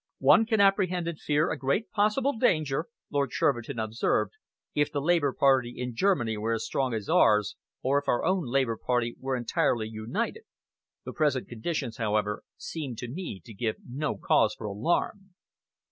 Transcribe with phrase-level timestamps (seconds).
[0.17, 4.31] "One could apprehend and fear a great possible danger," Lord Shervinton observed,
[4.73, 8.47] "if the Labour Party in Germany were as strong as ours, or if our own
[8.47, 10.45] Labour Party were entirely united.
[11.05, 15.33] The present conditions, however, seem to me to give no cause for alarm."